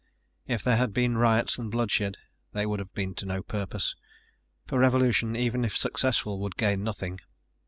If 0.47 0.63
there 0.63 0.77
had 0.77 0.93
been 0.95 1.15
riots 1.19 1.59
and 1.59 1.69
bloodshed, 1.69 2.17
they 2.53 2.65
would 2.65 2.79
have 2.79 2.91
been 2.93 3.13
to 3.13 3.25
no 3.27 3.43
purpose. 3.43 3.95
For 4.65 4.79
revolution, 4.79 5.35
even 5.35 5.63
if 5.63 5.77
successful, 5.77 6.39
would 6.39 6.57
gain 6.57 6.83
nothing. 6.83 7.19